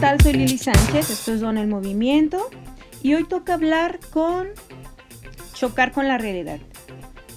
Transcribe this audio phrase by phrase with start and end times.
[0.00, 0.20] tal?
[0.20, 2.50] Soy Lili Sánchez, esto es Don el Movimiento
[3.02, 4.48] y hoy toca hablar con
[5.52, 6.58] chocar con la realidad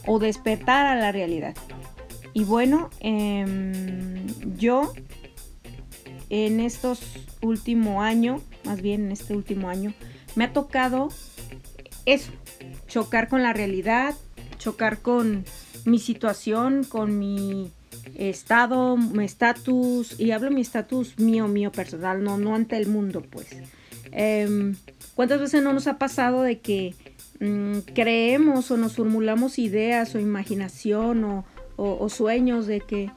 [0.06, 1.56] o despertar a la realidad.
[2.34, 4.28] Y bueno, em,
[4.58, 4.94] yo
[6.30, 7.02] en estos
[7.42, 9.94] último año, más bien en este último año,
[10.36, 11.10] me ha tocado
[12.06, 12.32] eso,
[12.88, 14.14] chocar con la realidad,
[14.58, 15.46] chocar con
[15.86, 17.72] mi situación, con mi
[18.18, 23.22] estado, mi estatus, y hablo mi estatus mío, mío personal, no, no ante el mundo,
[23.22, 23.48] pues.
[24.12, 24.76] Em,
[25.16, 26.96] ¿Cuántas veces no nos ha pasado de que
[27.40, 31.44] mm, creemos o nos formulamos ideas o imaginación
[31.76, 33.12] o, sueños de que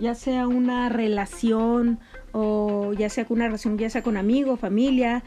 [0.00, 1.98] ya sea una relación
[2.30, 5.24] o ya sea con una relación, ya sea con amigo, familia,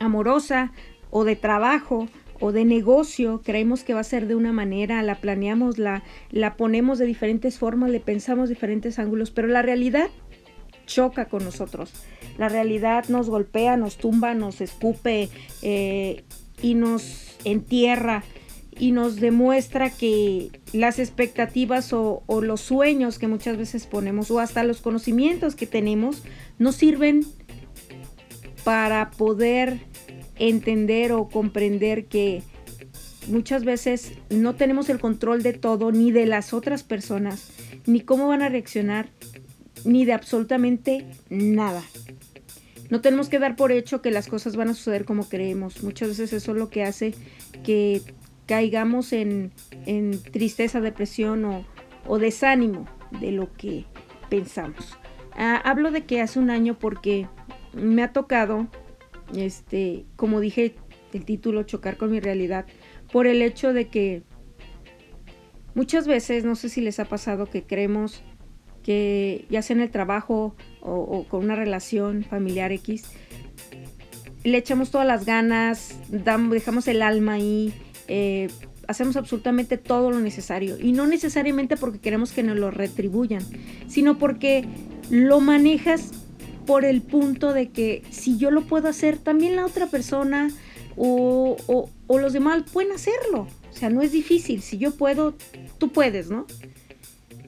[0.00, 0.72] amorosa
[1.10, 2.08] o de trabajo,
[2.40, 6.56] o de negocio, creemos que va a ser de una manera, la planeamos, la, la
[6.56, 10.08] ponemos de diferentes formas, le pensamos diferentes ángulos, pero la realidad
[10.86, 11.92] choca con nosotros.
[12.38, 15.28] La realidad nos golpea, nos tumba, nos escupe
[15.62, 16.24] eh,
[16.60, 18.24] y nos entierra
[18.76, 24.40] y nos demuestra que las expectativas o, o, los sueños que muchas veces ponemos o
[24.40, 26.24] hasta los conocimientos que tenemos
[26.58, 27.24] no sirven
[28.64, 29.78] para poder
[30.36, 32.42] entender o comprender que
[33.28, 37.50] muchas veces no tenemos el control de todo, ni de las otras personas,
[37.86, 39.08] ni cómo van a reaccionar,
[39.84, 41.82] ni de absolutamente nada.
[42.90, 45.82] No tenemos que dar por hecho que las cosas van a suceder como creemos.
[45.82, 47.14] Muchas veces eso es lo que hace
[47.62, 48.02] que
[48.46, 49.52] caigamos en,
[50.32, 51.64] tristeza, depresión
[52.06, 52.86] o, desánimo
[53.20, 53.86] de lo que
[54.28, 54.98] pensamos.
[55.36, 57.26] Ah, hablo de que hace un año porque
[57.72, 58.68] me ha tocado
[59.36, 60.74] este, como dije,
[61.12, 62.66] el título, chocar con mi realidad,
[63.12, 64.22] por el hecho de que
[65.74, 68.22] muchas veces, no sé si les ha pasado que creemos
[68.82, 73.04] que ya sea en el trabajo o, con una relación familiar X,
[74.44, 77.72] le echamos todas las ganas, dejamos el alma ahí,
[78.08, 78.48] eh,
[78.86, 80.78] hacemos absolutamente todo lo necesario.
[80.78, 83.42] Y no necesariamente porque queremos que nos lo retribuyan,
[83.88, 84.66] sino porque
[85.10, 86.12] lo manejas
[86.66, 90.50] por el punto de que si yo lo puedo hacer, también la otra persona
[90.96, 91.56] o,
[92.08, 93.46] los demás pueden hacerlo.
[93.70, 94.62] O sea, no es difícil.
[94.62, 95.34] Si yo puedo,
[95.78, 96.46] tú puedes, ¿no?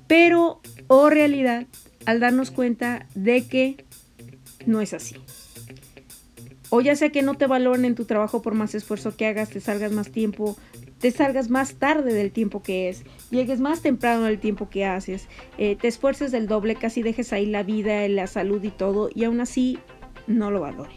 [0.07, 1.67] Pero, o oh, realidad,
[2.05, 3.85] al darnos cuenta de que
[4.67, 5.17] no es así.
[6.71, 9.51] O ya sea que no te valoren en tu trabajo por más esfuerzo que hagas,
[9.51, 10.57] te salgas más tiempo,
[11.11, 15.29] salgas más tarde del tiempo que es, llegues más temprano del tiempo que haces,
[15.59, 19.25] eh, te esfuerces del doble, casi dejes ahí la vida, la salud y todo, y
[19.25, 19.79] aún así
[20.27, 20.95] no lo valore.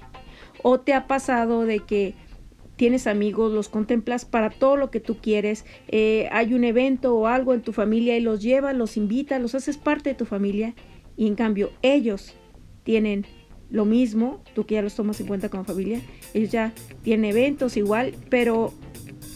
[0.61, 2.15] O te ha pasado de que
[2.75, 7.27] tienes amigos, los contemplas para todo lo que tú quieres, eh, hay un evento o
[7.27, 10.73] algo en tu familia y los llevas, los invitas, los haces parte de tu familia,
[11.17, 12.35] y en cambio ellos
[12.83, 13.25] tienen
[13.69, 16.01] lo mismo, tú que ya los tomas en cuenta como familia,
[16.33, 18.73] ellos ya tienen eventos igual, pero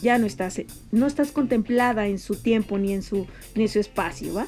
[0.04, 0.60] ya no estás,
[0.92, 3.26] no estás contemplada en su tiempo ni en su,
[3.56, 4.46] ni su espacio, ¿va?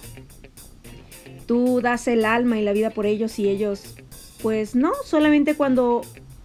[1.46, 3.96] Tú das el alma y la vida por ellos y ellos,
[4.42, 6.02] pues no, solamente cuando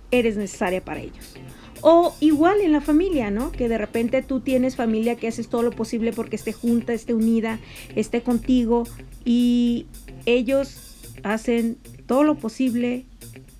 [0.10, 1.36] eres necesaria para ellos.
[1.82, 3.52] O igual en la familia, ¿no?
[3.52, 7.14] Que de repente tú tienes familia que haces todo lo posible porque esté junta, esté
[7.14, 7.60] unida,
[7.96, 8.84] esté contigo
[9.26, 9.88] y
[10.26, 10.78] ellos
[11.24, 13.06] hacen todo lo posible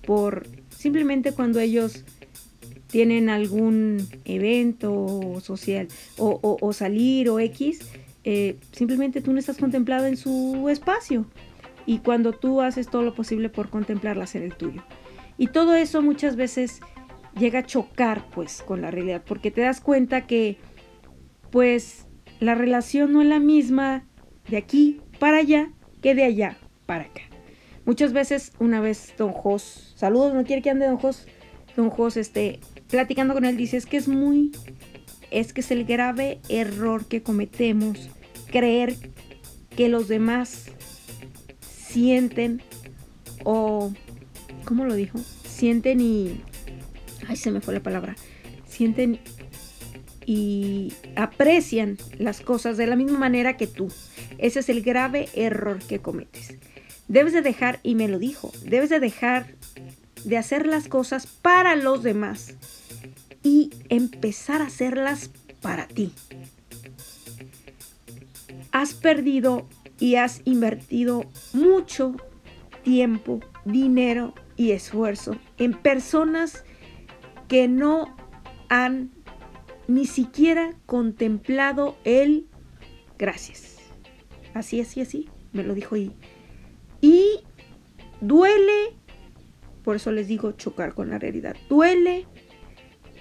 [0.06, 2.04] por simplemente cuando ellos
[2.92, 5.88] tienen algún evento social
[6.18, 7.80] o, salir o X,
[8.22, 11.24] eh, simplemente tú no estás contemplado en su espacio.
[11.86, 14.84] Y cuando tú haces todo lo posible por contemplarla, ser el tuyo.
[15.38, 16.80] Y todo eso muchas veces
[17.36, 20.58] llega a chocar pues con la realidad, porque te das cuenta que
[21.50, 22.06] pues
[22.40, 24.04] la relación no es la misma
[24.50, 25.70] de aquí para allá
[26.02, 27.22] que de allá para acá.
[27.86, 31.26] Muchas veces, una vez Don Jos, saludos, no quiere que ande Don Jos,
[31.74, 32.60] Don Jos, este,
[32.92, 34.52] platicando con él, dice, es que es muy,
[35.30, 38.10] es que es el grave error que cometemos,
[38.50, 38.94] creer
[39.74, 40.66] que los demás
[41.62, 42.62] sienten
[43.44, 43.94] o,
[44.66, 45.18] ¿cómo lo dijo?
[45.48, 46.42] Sienten y,
[47.26, 48.14] ay, se me fue la palabra,
[48.68, 49.20] sienten
[50.26, 53.88] y aprecian las cosas de la misma manera que tú.
[54.36, 56.58] Ese es el grave error que cometes.
[57.08, 59.46] Debes de dejar, y me lo dijo, debes de dejar
[60.24, 62.54] de hacer las cosas para los demás
[63.42, 65.30] y empezar a hacerlas
[65.60, 66.12] para ti.
[68.70, 69.66] Has perdido
[69.98, 72.16] y has invertido mucho
[72.82, 76.64] tiempo, dinero y esfuerzo en personas
[77.48, 78.16] que no
[78.68, 79.10] han
[79.88, 82.46] ni siquiera contemplado el
[83.18, 83.78] gracias.
[84.54, 86.12] Así, así, así, me lo dijo y,
[87.00, 87.40] y
[88.20, 88.96] duele,
[89.84, 92.26] por eso les digo chocar con la realidad, duele,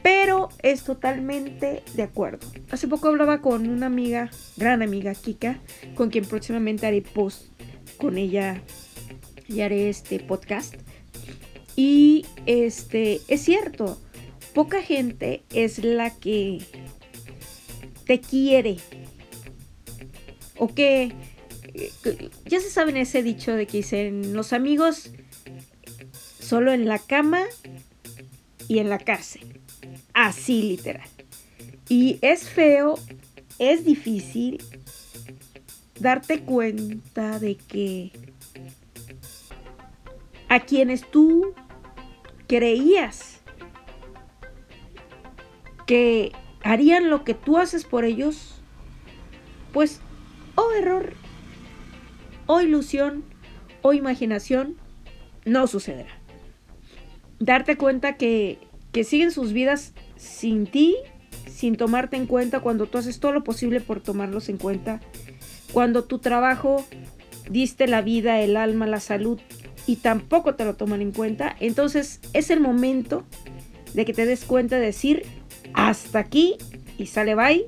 [0.03, 2.47] pero es totalmente de acuerdo.
[2.69, 5.59] Hace poco hablaba con una amiga, gran amiga, Kika,
[5.95, 7.47] con quien próximamente haré post
[7.97, 8.61] con ella
[9.47, 10.75] y haré este podcast.
[11.75, 13.99] Y este, es cierto,
[14.53, 16.59] poca gente es la que
[18.05, 18.77] te quiere.
[20.57, 21.13] O que,
[22.45, 25.11] ya se saben ese dicho de que dicen los amigos
[26.39, 27.43] solo en la cama
[28.67, 29.60] y en la cárcel.
[30.13, 31.07] Así literal.
[31.89, 32.95] Y es feo,
[33.59, 34.63] es difícil
[35.99, 38.11] darte cuenta de que
[40.49, 41.53] a quienes tú
[42.47, 43.39] creías
[45.85, 46.31] que
[46.63, 48.61] harían lo que tú haces por ellos,
[49.71, 50.01] pues
[50.55, 51.13] o oh error,
[52.47, 53.23] o ilusión,
[53.81, 54.75] o imaginación,
[55.45, 56.11] no sucederá.
[57.39, 58.59] Darte cuenta que,
[58.91, 60.95] que siguen sus vidas sin ti,
[61.49, 64.99] sin tomarte en cuenta cuando tú haces todo lo posible por tomarlos en cuenta,
[65.71, 66.85] cuando tu trabajo
[67.49, 69.39] diste la vida, el alma, la salud
[69.87, 73.23] y tampoco te lo toman en cuenta, entonces es el momento
[73.93, 75.23] de que te des cuenta de decir
[75.73, 76.57] hasta aquí
[76.97, 77.65] y sale bye,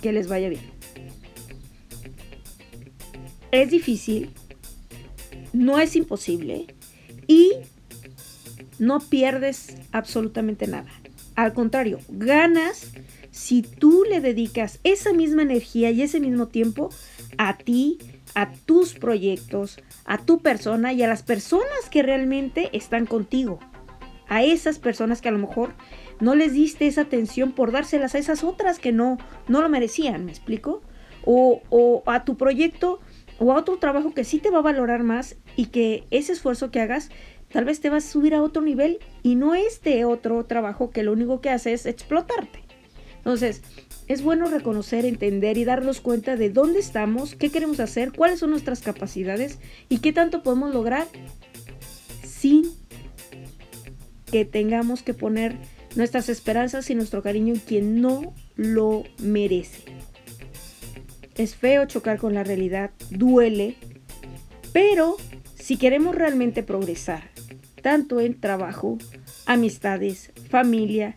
[0.00, 0.62] que les vaya bien.
[3.52, 4.30] Es difícil,
[5.52, 6.66] no es imposible
[7.26, 7.52] y
[8.78, 10.90] no pierdes absolutamente nada.
[11.34, 12.92] Al contrario, ganas
[13.30, 16.88] si tú le dedicas esa misma energía y ese mismo tiempo
[17.36, 17.98] a ti,
[18.34, 23.58] a tus proyectos, a tu persona y a las personas que realmente están contigo.
[24.28, 25.74] A esas personas que a lo mejor
[26.18, 29.18] no les diste esa atención por dárselas a esas otras que no,
[29.48, 30.80] no lo merecían, ¿me explico?
[31.24, 33.00] O, o a tu proyecto
[33.38, 36.70] o a otro trabajo que sí te va a valorar más y que ese esfuerzo
[36.70, 37.10] que hagas
[37.52, 41.02] tal vez te va a subir a otro nivel y no este otro trabajo que
[41.02, 42.60] lo único que hace es explotarte.
[43.18, 43.62] Entonces,
[44.08, 48.50] es bueno reconocer, entender y darnos cuenta de dónde estamos, qué queremos hacer, cuáles son
[48.50, 49.58] nuestras capacidades
[49.88, 51.08] y qué tanto podemos lograr
[52.22, 52.70] sin
[54.30, 55.56] que tengamos que poner
[55.96, 59.82] nuestras esperanzas y nuestro cariño en quien no lo merece.
[61.34, 63.76] Es feo chocar con la realidad, duele,
[64.72, 65.16] pero
[65.66, 67.24] si queremos realmente progresar,
[67.82, 68.98] tanto en trabajo,
[69.46, 71.16] amistades, familia,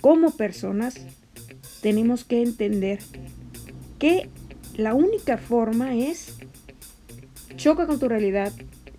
[0.00, 1.04] como personas,
[1.80, 3.00] tenemos que entender
[3.98, 4.30] que
[4.76, 6.38] la única forma es
[7.56, 8.52] choca con tu realidad,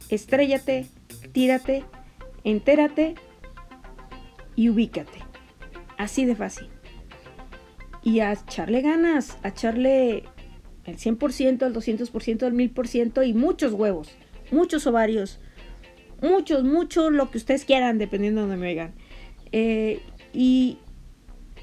[0.09, 0.87] estrellate,
[1.31, 1.85] tírate,
[2.43, 3.15] entérate
[4.57, 5.19] y ubícate.
[5.97, 6.67] Así de fácil.
[8.03, 10.25] Y a echarle ganas, a echarle
[10.83, 14.09] el 100%, el 200%, el 1000% y muchos huevos,
[14.51, 15.39] muchos ovarios,
[16.21, 18.93] muchos, mucho lo que ustedes quieran, dependiendo de donde me oigan.
[19.51, 20.01] Eh,
[20.33, 20.77] y,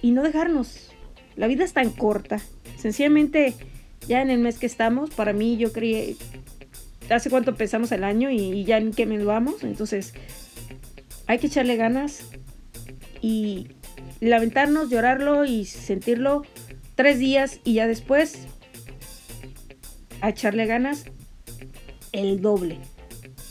[0.02, 0.90] y no dejarnos,
[1.36, 2.40] la vida es tan corta.
[2.76, 3.54] Sencillamente,
[4.06, 6.16] ya en el mes que estamos, para mí yo creí,
[7.10, 9.62] hace cuánto empezamos el año y, ya en qué mes vamos.
[9.64, 10.14] Entonces,
[11.26, 12.22] hay que echarle ganas
[13.20, 13.68] y
[14.20, 16.42] lamentarnos, llorarlo y sentirlo
[16.94, 18.46] tres días y ya después
[20.20, 21.04] a echarle ganas
[22.14, 22.78] el doble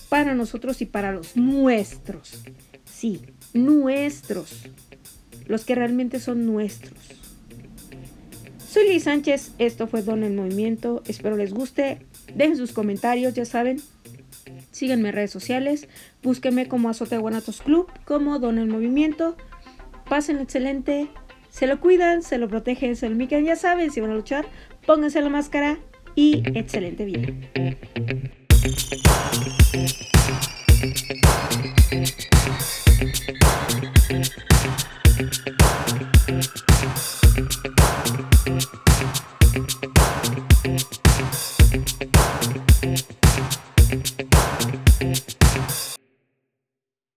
[0.10, 2.43] para nosotros y para los nuestros.
[2.86, 3.22] Sí,
[3.53, 4.63] nuestros.
[5.48, 6.98] Los que realmente son nuestros.
[8.67, 12.00] Soy Liz Sánchez, esto fue Don el Movimiento, espero les guste,
[12.34, 13.79] dejen sus comentarios, ya saben,
[14.72, 15.88] síganme en redes sociales,
[16.24, 19.38] búsquenme como Azote Guanatos Club, como Don el Movimiento,
[20.10, 21.08] pasen excelente,
[21.51, 24.48] se lo cuidan, se lo protegen, se lo mican, ya saben, si van a luchar,
[24.88, 25.77] pónganse la máscara
[26.15, 27.27] y excelente vida.
[28.72, 29.62] thank you.